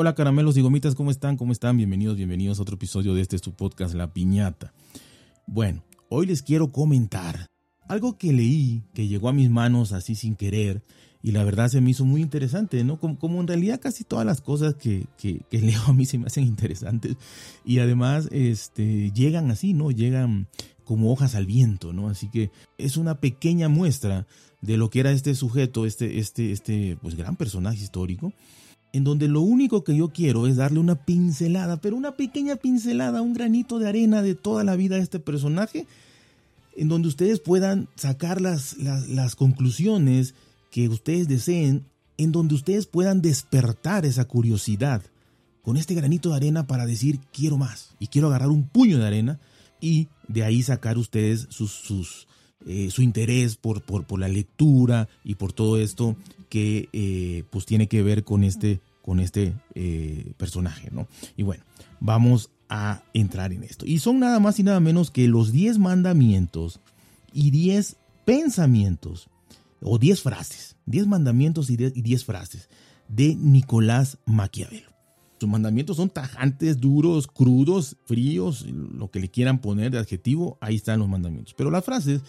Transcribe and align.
Hola 0.00 0.14
caramelos 0.14 0.56
y 0.56 0.60
gomitas, 0.60 0.94
¿cómo 0.94 1.10
están? 1.10 1.36
¿Cómo 1.36 1.50
están? 1.50 1.76
Bienvenidos, 1.76 2.16
bienvenidos 2.16 2.60
a 2.60 2.62
otro 2.62 2.76
episodio 2.76 3.14
de 3.14 3.20
este 3.20 3.36
su 3.38 3.54
podcast 3.54 3.96
La 3.96 4.12
Piñata. 4.12 4.72
Bueno, 5.44 5.82
hoy 6.08 6.26
les 6.26 6.42
quiero 6.42 6.70
comentar 6.70 7.48
algo 7.88 8.16
que 8.16 8.32
leí, 8.32 8.84
que 8.94 9.08
llegó 9.08 9.28
a 9.28 9.32
mis 9.32 9.50
manos 9.50 9.90
así 9.90 10.14
sin 10.14 10.36
querer, 10.36 10.84
y 11.20 11.32
la 11.32 11.42
verdad 11.42 11.66
se 11.66 11.80
me 11.80 11.90
hizo 11.90 12.04
muy 12.04 12.22
interesante, 12.22 12.84
¿no? 12.84 13.00
Como, 13.00 13.40
en 13.40 13.48
realidad 13.48 13.80
casi 13.80 14.04
todas 14.04 14.24
las 14.24 14.40
cosas 14.40 14.76
que, 14.76 15.06
que, 15.18 15.42
leo 15.50 15.82
a 15.88 15.92
mí 15.92 16.06
se 16.06 16.16
me 16.16 16.26
hacen 16.26 16.44
interesantes, 16.44 17.16
y 17.64 17.80
además 17.80 18.28
este, 18.30 19.10
llegan 19.10 19.50
así, 19.50 19.74
¿no? 19.74 19.90
Llegan 19.90 20.46
como 20.84 21.10
hojas 21.10 21.34
al 21.34 21.46
viento, 21.46 21.92
¿no? 21.92 22.08
Así 22.08 22.30
que 22.30 22.52
es 22.78 22.98
una 22.98 23.18
pequeña 23.18 23.68
muestra 23.68 24.28
de 24.60 24.76
lo 24.76 24.90
que 24.90 25.00
era 25.00 25.10
este 25.10 25.34
sujeto, 25.34 25.86
este, 25.86 26.20
este, 26.20 26.52
este, 26.52 26.96
pues 27.02 27.16
gran 27.16 27.34
personaje 27.34 27.82
histórico, 27.82 28.32
en 28.92 29.04
donde 29.04 29.28
lo 29.28 29.40
único 29.40 29.84
que 29.84 29.96
yo 29.96 30.08
quiero 30.08 30.46
es 30.46 30.56
darle 30.56 30.80
una 30.80 30.94
pincelada, 30.94 31.76
pero 31.76 31.96
una 31.96 32.12
pequeña 32.16 32.56
pincelada, 32.56 33.22
un 33.22 33.34
granito 33.34 33.78
de 33.78 33.88
arena 33.88 34.22
de 34.22 34.34
toda 34.34 34.64
la 34.64 34.76
vida 34.76 34.96
de 34.96 35.02
este 35.02 35.20
personaje, 35.20 35.86
en 36.76 36.88
donde 36.88 37.08
ustedes 37.08 37.40
puedan 37.40 37.88
sacar 37.96 38.40
las, 38.40 38.76
las, 38.78 39.34
conclusiones 39.34 40.34
que 40.70 40.88
ustedes 40.88 41.28
deseen, 41.28 41.84
en 42.16 42.32
donde 42.32 42.54
ustedes 42.54 42.86
puedan 42.86 43.20
despertar 43.20 44.06
esa 44.06 44.24
curiosidad 44.24 45.02
con 45.62 45.76
este 45.76 45.94
granito 45.94 46.30
de 46.30 46.36
arena 46.36 46.66
para 46.66 46.86
decir 46.86 47.20
quiero 47.32 47.58
más 47.58 47.90
y 47.98 48.06
quiero 48.06 48.28
agarrar 48.28 48.48
un 48.48 48.68
puño 48.68 48.98
de 48.98 49.06
arena 49.06 49.40
y 49.80 50.08
de 50.26 50.44
ahí 50.44 50.62
sacar 50.62 50.98
ustedes 50.98 51.46
sus, 51.50 51.72
sus, 51.72 52.26
eh, 52.68 52.90
su 52.90 53.00
interés 53.00 53.56
por, 53.56 53.82
por, 53.82 54.18
la 54.18 54.28
lectura 54.28 55.08
y 55.24 55.36
por 55.36 55.54
todo 55.54 55.78
esto 55.78 56.16
que 56.50 56.90
eh, 56.92 57.44
pues 57.48 57.64
tiene 57.64 57.88
que 57.88 58.02
ver 58.02 58.24
con 58.24 58.44
este, 58.44 58.80
con 59.00 59.20
este 59.20 59.54
eh, 59.74 60.32
personaje, 60.36 60.90
¿no? 60.92 61.08
Y 61.34 61.44
bueno, 61.44 61.64
vamos 61.98 62.50
a 62.68 63.02
entrar 63.14 63.54
en 63.54 63.64
esto. 63.64 63.86
Y 63.86 64.00
son 64.00 64.20
nada 64.20 64.38
más 64.38 64.58
y 64.58 64.64
nada 64.64 64.80
menos 64.80 65.10
que 65.10 65.28
los 65.28 65.50
10 65.50 65.78
mandamientos 65.78 66.80
y 67.32 67.50
10 67.50 67.96
pensamientos, 68.26 69.30
o 69.80 69.98
10 69.98 70.20
frases, 70.20 70.76
10 70.84 71.06
mandamientos 71.06 71.70
y 71.70 71.76
10 71.76 72.24
frases 72.24 72.68
de 73.08 73.34
Nicolás 73.34 74.18
Maquiavelo. 74.26 74.90
Sus 75.40 75.48
mandamientos 75.48 75.96
son 75.96 76.10
tajantes, 76.10 76.80
duros, 76.80 77.28
crudos, 77.28 77.96
fríos, 78.06 78.66
lo 78.66 79.10
que 79.10 79.20
le 79.20 79.30
quieran 79.30 79.60
poner 79.60 79.92
de 79.92 79.98
adjetivo, 79.98 80.58
ahí 80.60 80.76
están 80.76 80.98
los 80.98 81.08
mandamientos. 81.08 81.54
Pero 81.56 81.70
las 81.70 81.84
frases 81.84 82.22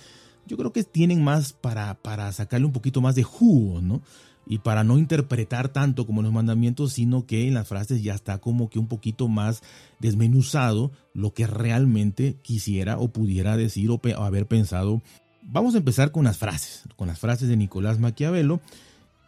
yo 0.49 0.57
creo 0.57 0.73
que 0.73 0.83
tienen 0.83 1.23
más 1.23 1.53
para, 1.53 1.93
para 1.93 2.31
sacarle 2.33 2.65
un 2.65 2.73
poquito 2.73 3.01
más 3.01 3.13
de 3.13 3.23
jugo, 3.23 3.81
¿no? 3.81 4.01
Y 4.47 4.57
para 4.57 4.83
no 4.83 4.97
interpretar 4.97 5.69
tanto 5.69 6.07
como 6.07 6.23
los 6.23 6.33
mandamientos, 6.33 6.93
sino 6.93 7.27
que 7.27 7.47
en 7.47 7.53
las 7.53 7.67
frases 7.67 8.01
ya 8.01 8.15
está 8.15 8.39
como 8.39 8.67
que 8.67 8.79
un 8.79 8.87
poquito 8.87 9.27
más 9.27 9.61
desmenuzado 9.99 10.91
lo 11.13 11.35
que 11.35 11.45
realmente 11.45 12.35
quisiera 12.41 12.97
o 12.97 13.09
pudiera 13.09 13.57
decir 13.57 13.91
o, 13.91 14.01
haber 14.17 14.47
pensado. 14.47 15.03
Vamos 15.43 15.75
a 15.75 15.77
empezar 15.77 16.11
con 16.11 16.23
las 16.23 16.39
frases, 16.39 16.81
con 16.95 17.07
las 17.07 17.19
frases 17.19 17.47
de 17.47 17.55
Nicolás 17.55 17.99
Maquiavelo, 17.99 18.59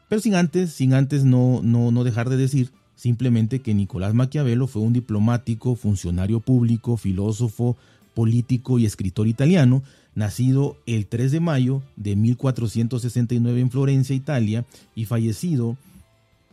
pero 0.10 0.22
sin 0.22 0.34
antes, 0.34 0.74
sin 0.74 0.96
antes 0.96 1.24
no, 1.24 1.62
no, 1.62 1.92
no 1.92 2.04
dejar 2.04 2.30
de 2.30 2.38
decir 2.38 2.72
simplemente 2.96 3.62
que 3.62 3.76
Nicolás 3.76 4.16
Maquiavelo 4.16 4.66
fue 4.66 4.82
un 4.82 4.94
diplomático, 4.94 5.76
funcionario 5.76 6.40
público, 6.40 6.98
filósofo, 6.98 7.78
político 8.14 8.80
y 8.80 8.86
escritor 8.86 9.28
italiano, 9.28 9.84
nacido 10.16 10.78
el 10.86 11.08
3 11.08 11.32
de 11.32 11.40
mayo 11.40 11.82
de 11.96 12.16
1469 12.16 13.62
en 13.62 13.72
Florencia, 13.72 14.16
Italia, 14.16 14.66
y 14.96 15.06
fallecido 15.06 15.78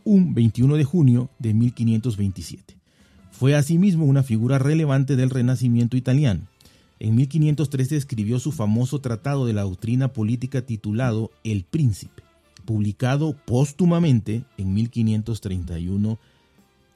un 0.03 0.33
21 0.33 0.75
de 0.75 0.83
junio 0.83 1.29
de 1.39 1.53
1527. 1.53 2.75
Fue 3.31 3.55
asimismo 3.55 4.05
una 4.05 4.23
figura 4.23 4.59
relevante 4.59 5.15
del 5.15 5.29
Renacimiento 5.29 5.97
italiano. 5.97 6.41
En 6.99 7.15
1513 7.15 7.95
escribió 7.95 8.39
su 8.39 8.51
famoso 8.51 8.99
tratado 8.99 9.45
de 9.45 9.53
la 9.53 9.61
doctrina 9.61 10.11
política 10.11 10.61
titulado 10.61 11.31
El 11.43 11.63
Príncipe, 11.63 12.23
publicado 12.65 13.35
póstumamente 13.45 14.43
en 14.57 14.73
1531 14.73 16.19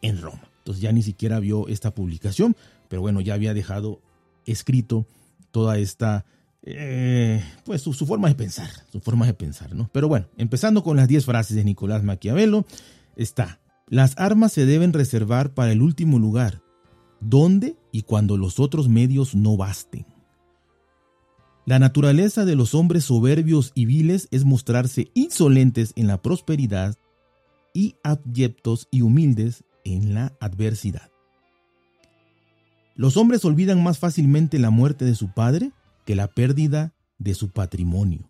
en 0.02 0.22
Roma. 0.22 0.42
Entonces 0.60 0.82
ya 0.82 0.92
ni 0.92 1.04
siquiera 1.04 1.40
vio 1.40 1.68
esta 1.68 1.92
publicación, 1.92 2.56
pero 2.90 3.02
bueno, 3.02 3.22
ya 3.22 3.34
había 3.34 3.54
dejado 3.54 4.00
escrito 4.46 5.08
toda 5.52 5.78
esta 5.78 6.26
eh, 6.66 7.44
pues 7.66 7.82
su, 7.82 7.94
forma 7.94 8.30
de 8.30 8.36
pensar, 8.36 8.70
su 8.90 9.02
forma 9.02 9.26
de 9.26 9.34
pensar, 9.34 9.76
¿no? 9.76 9.90
Pero 9.92 10.08
bueno, 10.08 10.28
empezando 10.38 10.82
con 10.82 10.96
las 10.96 11.10
10 11.10 11.26
frases 11.26 11.58
de 11.58 11.64
Nicolás 11.66 12.04
Maquiavelo, 12.04 12.66
está, 13.18 13.60
las 13.90 14.18
armas 14.18 14.54
se 14.54 14.66
deben 14.66 14.94
reservar 14.94 15.54
para 15.54 15.74
el 15.74 15.82
último 15.82 16.20
lugar, 16.20 16.62
donde 17.20 17.76
y 17.92 18.04
cuando 18.04 18.38
los 18.38 18.62
otros 18.62 18.88
medios 18.88 19.36
no 19.36 19.58
basten. 19.58 20.06
La 21.66 21.80
naturaleza 21.80 22.46
de 22.46 22.56
los 22.56 22.76
hombres 22.76 23.06
soberbios 23.06 23.72
y 23.76 23.86
viles 23.86 24.28
es 24.32 24.46
mostrarse 24.46 25.12
insolentes 25.14 25.92
en 25.96 26.08
la 26.08 26.22
prosperidad 26.22 26.96
y 27.74 27.96
abyectos 28.04 28.88
y 28.90 29.02
humildes 29.02 29.64
en 29.84 30.14
la 30.14 30.34
adversidad. 30.40 31.13
Los 32.96 33.18
hombres 33.18 33.44
olvidan 33.46 33.82
más 33.82 33.98
fácilmente 33.98 34.60
la 34.60 34.70
muerte 34.70 35.06
de 35.06 35.16
su 35.16 35.30
padre 35.30 35.72
que 36.06 36.16
la 36.16 36.28
pérdida 36.28 36.94
de 37.18 37.34
su 37.34 37.50
patrimonio. 37.50 38.30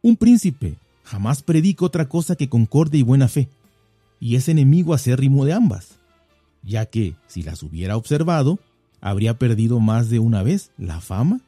Un 0.00 0.16
príncipe 0.16 0.76
jamás 1.04 1.42
predica 1.42 1.84
otra 1.84 2.08
cosa 2.08 2.34
que 2.34 2.48
concordia 2.48 2.98
y 2.98 3.02
buena 3.02 3.28
fe, 3.28 3.48
y 4.18 4.36
es 4.36 4.48
enemigo 4.48 4.94
acérrimo 4.94 5.44
de 5.44 5.52
ambas, 5.52 6.00
ya 6.62 6.86
que, 6.86 7.14
si 7.26 7.42
las 7.42 7.62
hubiera 7.62 7.96
observado, 7.96 8.58
habría 9.00 9.38
perdido 9.38 9.78
más 9.80 10.10
de 10.10 10.18
una 10.18 10.42
vez 10.42 10.70
la 10.78 11.00
fama 11.00 11.40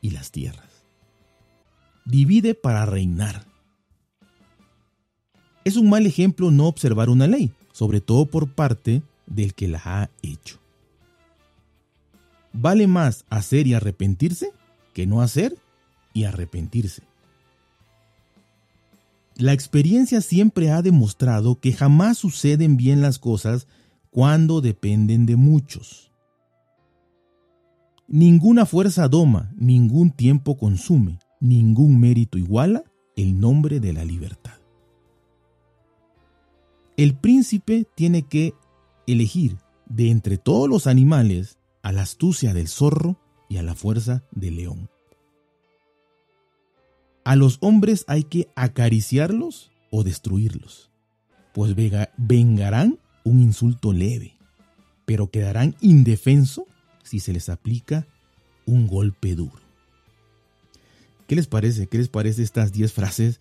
y 0.00 0.10
las 0.10 0.30
tierras. 0.30 0.84
Divide 2.04 2.54
para 2.54 2.86
reinar. 2.86 3.44
Es 5.64 5.76
un 5.76 5.88
mal 5.88 6.06
ejemplo 6.06 6.50
no 6.50 6.66
observar 6.66 7.08
una 7.08 7.26
ley, 7.26 7.52
sobre 7.72 8.00
todo 8.00 8.26
por 8.26 8.48
parte 8.48 9.02
del 9.26 9.54
que 9.54 9.68
la 9.68 9.80
ha 9.84 10.10
hecho. 10.22 10.60
Vale 12.52 12.86
más 12.86 13.24
hacer 13.28 13.66
y 13.66 13.74
arrepentirse 13.74 14.50
que 14.94 15.06
no 15.06 15.20
hacer 15.20 15.58
y 16.14 16.24
arrepentirse. 16.24 17.02
La 19.36 19.52
experiencia 19.52 20.22
siempre 20.22 20.70
ha 20.70 20.80
demostrado 20.80 21.60
que 21.60 21.74
jamás 21.74 22.16
suceden 22.16 22.78
bien 22.78 23.02
las 23.02 23.18
cosas 23.18 23.66
cuando 24.10 24.62
dependen 24.62 25.26
de 25.26 25.36
muchos. 25.36 26.10
Ninguna 28.08 28.64
fuerza 28.64 29.08
doma, 29.08 29.52
ningún 29.56 30.10
tiempo 30.10 30.56
consume, 30.56 31.18
ningún 31.40 32.00
mérito 32.00 32.38
iguala 32.38 32.84
el 33.16 33.38
nombre 33.38 33.80
de 33.80 33.92
la 33.92 34.04
libertad. 34.06 34.54
El 36.96 37.14
príncipe 37.14 37.86
tiene 37.94 38.22
que 38.22 38.54
elegir 39.06 39.56
de 39.86 40.10
entre 40.10 40.38
todos 40.38 40.68
los 40.68 40.86
animales 40.86 41.58
a 41.82 41.92
la 41.92 42.02
astucia 42.02 42.52
del 42.54 42.68
zorro 42.68 43.16
y 43.48 43.58
a 43.58 43.62
la 43.62 43.74
fuerza 43.74 44.24
del 44.32 44.56
león. 44.56 44.90
A 47.24 47.36
los 47.36 47.58
hombres 47.60 48.04
hay 48.08 48.24
que 48.24 48.48
acariciarlos 48.54 49.72
o 49.90 50.04
destruirlos, 50.04 50.90
pues 51.52 51.74
vengarán 52.16 52.98
un 53.24 53.40
insulto 53.40 53.92
leve, 53.92 54.36
pero 55.04 55.30
quedarán 55.30 55.74
indefensos 55.80 56.64
si 57.02 57.20
se 57.20 57.32
les 57.32 57.48
aplica 57.48 58.06
un 58.64 58.86
golpe 58.86 59.34
duro. 59.34 59.60
¿Qué 61.26 61.34
les 61.34 61.46
parece? 61.46 61.88
¿Qué 61.88 61.98
les 61.98 62.08
parece 62.08 62.42
estas 62.42 62.72
10 62.72 62.92
frases 62.92 63.40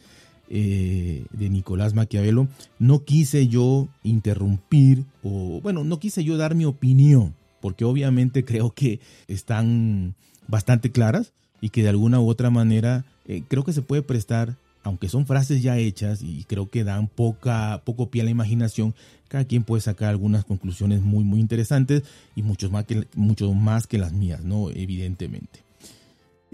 eh, 0.50 1.26
de 1.32 1.50
Nicolás 1.50 1.94
Maquiavelo? 1.94 2.48
No 2.80 3.04
quise 3.04 3.48
yo 3.48 3.88
interrumpir 4.04 5.06
o, 5.24 5.60
bueno, 5.62 5.84
no 5.84 6.00
quise 6.00 6.24
yo 6.24 6.38
dar 6.38 6.56
mi 6.56 6.66
opinión 6.66 7.34
porque 7.66 7.84
obviamente 7.84 8.46
creo 8.46 8.72
que 8.72 9.00
están 9.28 10.14
bastante 10.48 10.92
claras 10.92 11.34
y 11.62 11.70
que 11.70 11.82
de 11.82 11.90
alguna 11.90 12.20
u 12.20 12.30
otra 12.30 12.52
manera 12.52 13.06
eh, 13.28 13.42
creo 13.48 13.64
que 13.64 13.74
se 13.74 13.82
puede 13.82 14.04
prestar, 14.04 14.56
aunque 14.84 15.10
son 15.10 15.26
frases 15.26 15.64
ya 15.64 15.80
hechas 15.80 16.22
y 16.22 16.44
creo 16.44 16.70
que 16.70 16.84
dan 16.84 17.08
poca, 17.08 17.82
poco 17.84 18.12
pie 18.12 18.22
a 18.22 18.26
la 18.26 18.30
imaginación, 18.30 18.94
cada 19.28 19.46
quien 19.46 19.64
puede 19.64 19.82
sacar 19.82 20.10
algunas 20.10 20.46
conclusiones 20.46 21.02
muy, 21.02 21.24
muy 21.24 21.40
interesantes 21.40 22.04
y 22.36 22.44
mucho 22.44 22.70
más 22.70 22.86
que, 22.86 23.08
mucho 23.16 23.52
más 23.54 23.88
que 23.88 23.98
las 23.98 24.14
mías, 24.14 24.44
¿no? 24.44 24.70
Evidentemente. 24.70 25.65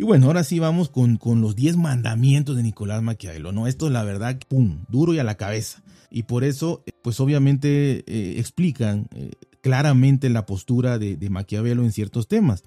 Y 0.01 0.03
bueno, 0.03 0.25
ahora 0.25 0.43
sí 0.43 0.57
vamos 0.57 0.89
con, 0.89 1.17
con 1.17 1.41
los 1.41 1.55
10 1.55 1.77
mandamientos 1.77 2.55
de 2.55 2.63
Nicolás 2.63 3.03
Maquiavelo, 3.03 3.51
¿no? 3.51 3.67
Esto 3.67 3.87
la 3.91 4.03
verdad, 4.03 4.39
pum, 4.47 4.79
duro 4.89 5.13
y 5.13 5.19
a 5.19 5.23
la 5.23 5.35
cabeza. 5.35 5.83
Y 6.09 6.23
por 6.23 6.43
eso, 6.43 6.83
pues 7.03 7.19
obviamente 7.19 8.03
eh, 8.07 8.39
explican 8.39 9.05
eh, 9.13 9.29
claramente 9.61 10.27
la 10.31 10.47
postura 10.47 10.97
de, 10.97 11.29
Maquiavelo 11.29 11.83
en 11.83 11.91
ciertos 11.91 12.27
temas. 12.27 12.63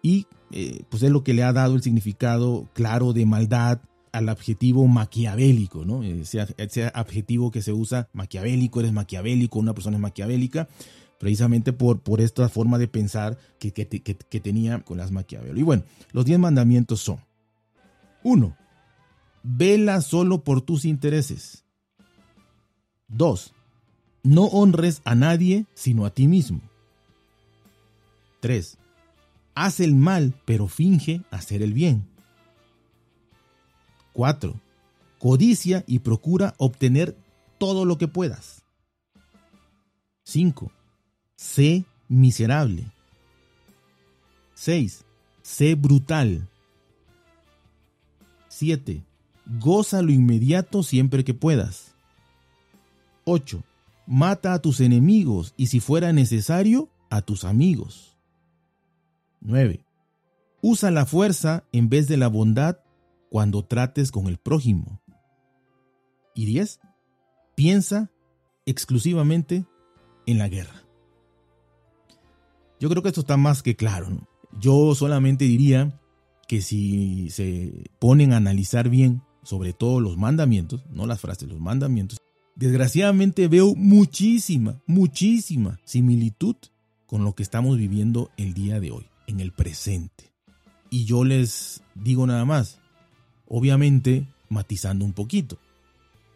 Y 0.00 0.26
eh, 0.52 0.84
pues 0.88 1.02
es 1.02 1.10
lo 1.10 1.22
que 1.22 1.34
le 1.34 1.42
ha 1.42 1.52
dado 1.52 1.74
el 1.74 1.82
significado 1.82 2.66
claro 2.72 3.12
de 3.12 3.26
maldad, 3.26 3.82
al 4.12 4.30
adjetivo 4.30 4.86
maquiavélico, 4.86 5.84
¿no? 5.84 6.02
Ese, 6.02 6.40
adjetivo 6.94 7.50
que 7.50 7.60
se 7.60 7.72
usa, 7.72 8.08
maquiavélico, 8.14 8.80
eres 8.80 8.92
maquiavélico, 8.92 9.58
una 9.58 9.74
persona 9.74 9.98
es 9.98 10.00
maquiavélica, 10.00 10.66
precisamente 11.20 11.74
por, 11.74 12.00
por 12.00 12.22
esta 12.22 12.48
forma 12.48 12.78
de 12.78 12.88
pensar 12.88 13.36
que, 13.58 13.72
que, 13.74 14.40
tenía 14.40 14.80
con 14.80 14.96
las 14.96 15.10
Maquiavelo. 15.10 15.60
Y 15.60 15.62
bueno, 15.62 15.82
los 16.12 16.24
diez 16.24 16.38
mandamientos 16.38 17.00
son, 17.00 17.20
uno, 18.22 18.56
vela 19.42 20.00
solo 20.00 20.42
por 20.44 20.62
tus 20.62 20.86
intereses. 20.86 21.62
Dos, 23.06 23.52
no 24.22 24.44
honres 24.44 25.02
a 25.04 25.14
nadie 25.14 25.66
sino 25.74 26.06
a 26.06 26.10
ti 26.10 26.26
mismo. 26.26 26.62
Tres, 28.40 28.78
haz 29.54 29.80
el 29.80 29.94
mal 29.94 30.34
pero 30.46 30.68
finge 30.68 31.20
hacer 31.30 31.60
el 31.60 31.74
bien. 31.74 32.08
4. 34.14 34.58
Codicia 35.18 35.84
y 35.86 35.98
procura 35.98 36.54
obtener 36.56 37.14
todo 37.58 37.84
lo 37.84 37.98
que 37.98 38.08
puedas. 38.08 38.62
5. 40.24 40.72
Sé 41.40 41.86
miserable. 42.06 42.92
6. 44.52 45.06
Sé 45.40 45.74
brutal. 45.74 46.46
7. 48.48 49.02
Goza 49.58 50.02
lo 50.02 50.12
inmediato 50.12 50.82
siempre 50.82 51.24
que 51.24 51.32
puedas. 51.32 51.94
8. 53.24 53.64
Mata 54.06 54.52
a 54.52 54.60
tus 54.60 54.80
enemigos 54.80 55.54
y 55.56 55.68
si 55.68 55.80
fuera 55.80 56.12
necesario, 56.12 56.90
a 57.08 57.22
tus 57.22 57.44
amigos. 57.44 58.18
9. 59.40 59.82
Usa 60.60 60.90
la 60.90 61.06
fuerza 61.06 61.64
en 61.72 61.88
vez 61.88 62.06
de 62.06 62.18
la 62.18 62.28
bondad 62.28 62.80
cuando 63.30 63.64
trates 63.64 64.12
con 64.12 64.26
el 64.26 64.36
prójimo. 64.36 65.00
Y 66.34 66.44
10. 66.44 66.80
Piensa 67.54 68.10
exclusivamente 68.66 69.64
en 70.26 70.36
la 70.36 70.48
guerra. 70.48 70.89
Yo 72.80 72.88
creo 72.88 73.02
que 73.02 73.10
esto 73.10 73.20
está 73.20 73.36
más 73.36 73.62
que 73.62 73.76
claro. 73.76 74.08
Yo 74.58 74.94
solamente 74.94 75.44
diría 75.44 76.00
que 76.48 76.62
si 76.62 77.28
se 77.28 77.90
ponen 77.98 78.32
a 78.32 78.38
analizar 78.38 78.88
bien, 78.88 79.22
sobre 79.42 79.74
todo 79.74 80.00
los 80.00 80.16
mandamientos, 80.16 80.82
no 80.90 81.06
las 81.06 81.20
frases, 81.20 81.48
los 81.48 81.60
mandamientos, 81.60 82.18
desgraciadamente 82.56 83.48
veo 83.48 83.74
muchísima, 83.76 84.80
muchísima 84.86 85.78
similitud 85.84 86.56
con 87.06 87.22
lo 87.22 87.34
que 87.34 87.42
estamos 87.42 87.76
viviendo 87.76 88.30
el 88.38 88.54
día 88.54 88.80
de 88.80 88.92
hoy, 88.92 89.06
en 89.26 89.40
el 89.40 89.52
presente. 89.52 90.32
Y 90.88 91.04
yo 91.04 91.24
les 91.24 91.82
digo 91.94 92.26
nada 92.26 92.46
más, 92.46 92.80
obviamente 93.46 94.26
matizando 94.48 95.04
un 95.04 95.12
poquito. 95.12 95.58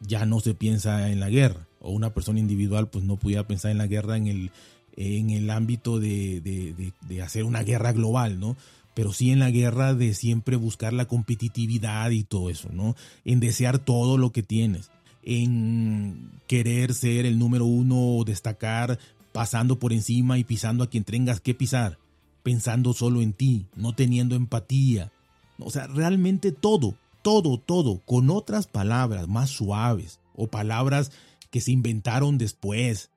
Ya 0.01 0.27
no 0.27 0.41
se 0.41 0.55
piensa 0.55 1.11
en 1.11 1.21
la 1.21 1.31
guerra, 1.31 1.67
o 1.81 1.91
una 1.91 2.13
persona 2.13 2.39
individual 2.39 2.91
pues 2.91 3.05
no 3.05 3.17
pudiera 3.17 3.47
pensar 3.47 3.71
en 3.71 3.79
la 3.79 3.87
guerra 3.87 4.17
en 4.17 4.27
el, 4.27 4.53
en 4.97 5.31
el 5.31 5.51
ámbito 5.51 5.99
de, 5.99 6.41
de, 6.41 7.23
hacer 7.23 7.45
una 7.45 7.63
guerra 7.63 7.93
global, 7.93 8.39
¿no? 8.39 8.57
Pero 8.95 9.13
sí 9.13 9.31
en 9.31 9.41
la 9.41 9.51
guerra 9.51 9.95
de 9.95 10.15
siempre 10.15 10.57
buscar 10.57 10.93
la 10.93 11.07
competitividad 11.07 12.11
y 12.11 12.23
todo 12.23 12.49
eso, 12.49 12.69
¿no? 12.73 12.95
En 13.25 13.41
desear 13.41 13.79
todo 13.79 14.19
lo 14.19 14.31
que 14.31 14.43
tienes, 14.43 14.91
en 15.23 16.31
querer 16.47 16.95
ser 16.95 17.27
el 17.27 17.39
número 17.39 17.65
uno 17.65 18.17
o 18.17 18.25
destacar 18.25 18.99
pasando 19.33 19.79
por 19.81 19.93
encima 19.93 20.39
y 20.39 20.45
pisando 20.45 20.85
a 20.85 20.91
quien 20.91 21.03
tengas 21.03 21.41
que 21.41 21.55
pisar, 21.55 21.99
pensando 22.45 22.93
solo 22.93 23.21
en 23.21 23.33
ti, 23.33 23.67
no 23.75 23.95
teniendo 23.95 24.37
empatía. 24.37 25.11
O 25.59 25.71
sea, 25.71 25.89
realmente 25.89 26.53
todo, 26.53 26.95
todo, 27.23 27.59
todo, 27.59 28.01
con 28.05 28.31
otras 28.31 28.69
palabras 28.69 29.27
más 29.27 29.51
suaves 29.51 30.21
o 30.37 30.47
palabras 30.47 31.11
que 31.51 31.61
se 31.61 31.73
inventaron 31.73 32.39
después. 32.39 33.11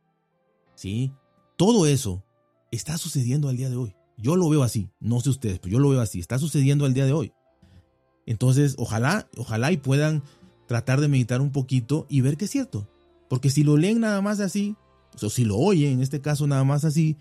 ¿Sí? 0.74 1.12
Todo 1.58 1.88
eso 1.88 2.24
está 2.72 3.00
sucediendo 3.00 3.50
al 3.50 3.58
día 3.58 3.70
de 3.70 3.76
hoy. 3.76 3.96
Yo 4.16 4.36
lo 4.36 4.48
veo 4.48 4.62
así, 4.62 4.92
no 5.00 5.20
sé 5.20 5.32
ustedes, 5.32 5.58
pero 5.58 5.74
yo 5.74 5.80
lo 5.80 5.90
veo 5.90 6.02
así, 6.02 6.20
está 6.20 6.38
sucediendo 6.38 6.86
al 6.86 6.94
día 6.94 7.06
de 7.06 7.14
hoy. 7.14 7.34
Entonces, 8.28 8.76
ojalá, 8.78 9.28
ojalá 9.38 9.72
y 9.72 9.78
puedan 9.78 10.22
tratar 10.68 11.02
de 11.02 11.08
meditar 11.08 11.42
un 11.42 11.52
poquito 11.52 12.06
y 12.10 12.22
ver 12.22 12.38
que 12.38 12.46
es 12.46 12.52
cierto. 12.52 12.88
Porque 13.28 13.50
si 13.50 13.64
lo 13.64 13.76
leen 13.76 14.02
nada 14.02 14.22
más 14.22 14.40
así, 14.40 14.76
o 15.20 15.30
si 15.30 15.46
lo 15.46 15.58
oyen, 15.58 15.94
en 15.94 16.02
este 16.02 16.22
caso 16.22 16.46
nada 16.46 16.64
más 16.64 16.86
así, 16.86 17.18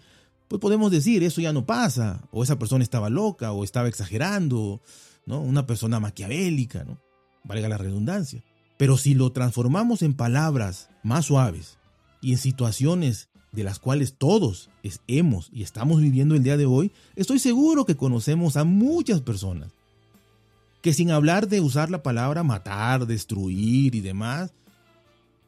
pues 0.49 0.61
podemos 0.61 0.91
decir, 0.91 1.23
eso 1.23 1.41
ya 1.41 1.55
no 1.55 1.65
pasa, 1.65 2.29
o 2.31 2.43
esa 2.43 2.59
persona 2.59 2.85
estaba 2.85 3.09
loca, 3.09 3.53
o 3.53 3.65
estaba 3.65 3.89
exagerando, 3.89 4.83
¿no? 5.25 5.41
Una 5.41 5.67
persona 5.67 5.99
maquiavélica, 5.99 6.85
¿no? 6.85 7.01
Valga 7.45 7.69
la 7.69 7.79
redundancia. 7.79 8.45
Pero 8.77 8.99
si 8.99 9.15
lo 9.15 9.33
transformamos 9.33 10.03
en 10.03 10.13
palabras 10.13 10.91
más 11.03 11.25
suaves 11.27 11.79
y 12.21 12.33
en 12.33 12.39
situaciones 12.39 13.31
de 13.57 13.65
las 13.65 13.79
cuales 13.79 14.15
todos 14.17 14.69
hemos 15.09 15.49
y 15.51 15.63
estamos 15.63 16.01
viviendo 16.01 16.35
el 16.35 16.43
día 16.43 16.59
de 16.59 16.67
hoy, 16.67 16.93
estoy 17.17 17.39
seguro 17.39 17.87
que 17.87 17.97
conocemos 17.97 18.59
a 18.59 18.65
muchas 18.65 19.23
personas 19.23 19.73
que 20.83 20.93
sin 20.93 21.11
hablar 21.11 21.49
de 21.49 21.63
usar 21.63 21.91
la 21.91 22.03
palabra 22.03 22.45
matar, 22.45 23.07
destruir 23.07 23.95
y 23.95 24.01
demás, 24.01 24.53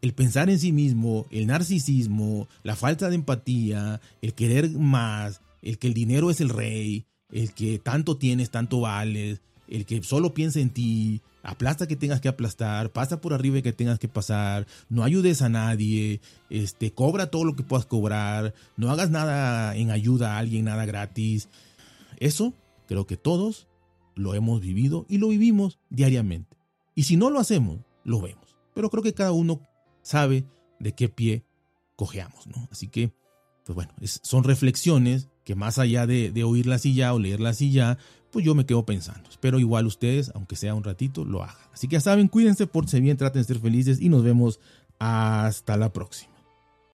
el 0.00 0.14
pensar 0.14 0.48
en 0.48 0.58
sí 0.58 0.72
mismo, 0.72 1.26
el 1.30 1.46
narcisismo, 1.46 2.48
la 2.62 2.76
falta 2.76 3.10
de 3.10 3.16
empatía, 3.16 4.00
el 4.22 4.32
querer 4.32 4.70
más, 4.70 5.42
el 5.60 5.78
que 5.78 5.88
el 5.88 5.94
dinero 5.94 6.30
es 6.30 6.40
el 6.40 6.48
rey, 6.48 7.04
el 7.30 7.52
que 7.52 7.78
tanto 7.78 8.16
tienes, 8.16 8.50
tanto 8.50 8.80
vales, 8.80 9.42
el 9.68 9.86
que 9.86 10.02
solo 10.02 10.34
piensa 10.34 10.60
en 10.60 10.70
ti, 10.70 11.20
aplasta 11.42 11.86
que 11.86 11.96
tengas 11.96 12.20
que 12.20 12.28
aplastar, 12.28 12.90
pasa 12.90 13.20
por 13.20 13.34
arriba 13.34 13.62
que 13.62 13.72
tengas 13.72 13.98
que 13.98 14.08
pasar, 14.08 14.66
no 14.88 15.04
ayudes 15.04 15.42
a 15.42 15.48
nadie, 15.48 16.20
este, 16.50 16.92
cobra 16.92 17.30
todo 17.30 17.44
lo 17.44 17.54
que 17.54 17.62
puedas 17.62 17.86
cobrar, 17.86 18.54
no 18.76 18.90
hagas 18.90 19.10
nada 19.10 19.76
en 19.76 19.90
ayuda 19.90 20.34
a 20.34 20.38
alguien, 20.38 20.64
nada 20.64 20.86
gratis. 20.86 21.48
Eso 22.18 22.54
creo 22.86 23.06
que 23.06 23.16
todos 23.16 23.68
lo 24.14 24.34
hemos 24.34 24.60
vivido 24.60 25.06
y 25.08 25.18
lo 25.18 25.28
vivimos 25.28 25.78
diariamente. 25.90 26.56
Y 26.94 27.04
si 27.04 27.16
no 27.16 27.30
lo 27.30 27.38
hacemos, 27.38 27.78
lo 28.04 28.20
vemos. 28.20 28.56
Pero 28.74 28.90
creo 28.90 29.02
que 29.02 29.14
cada 29.14 29.32
uno 29.32 29.60
sabe 30.02 30.44
de 30.80 30.92
qué 30.94 31.08
pie 31.08 31.44
cojeamos, 31.96 32.46
¿no? 32.46 32.68
Así 32.70 32.88
que, 32.88 33.12
pues 33.64 33.74
bueno, 33.74 33.92
son 34.22 34.44
reflexiones 34.44 35.28
que 35.48 35.54
más 35.54 35.78
allá 35.78 36.06
de, 36.06 36.30
de 36.30 36.44
oírlas 36.44 36.84
y 36.84 36.92
ya 36.92 37.14
o 37.14 37.18
leerlas 37.18 37.62
y 37.62 37.70
ya, 37.70 37.96
pues 38.30 38.44
yo 38.44 38.54
me 38.54 38.66
quedo 38.66 38.84
pensando. 38.84 39.30
Espero 39.30 39.58
igual 39.58 39.86
ustedes, 39.86 40.30
aunque 40.34 40.56
sea 40.56 40.74
un 40.74 40.84
ratito, 40.84 41.24
lo 41.24 41.42
hagan. 41.42 41.56
Así 41.72 41.88
que 41.88 41.94
ya 41.94 42.00
saben, 42.00 42.28
cuídense, 42.28 42.66
por 42.66 42.84
bien, 43.00 43.16
traten 43.16 43.40
de 43.40 43.48
ser 43.48 43.58
felices 43.58 43.98
y 43.98 44.10
nos 44.10 44.22
vemos 44.22 44.60
hasta 44.98 45.78
la 45.78 45.90
próxima. 45.90 46.37